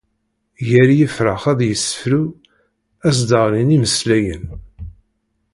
Gar 0.67 0.89
yifrax 0.97 1.43
ad 1.51 1.59
yessefru, 1.63 2.23
ad 3.07 3.13
s-d-ɣlin 3.17 3.75
imeslayen. 3.77 4.45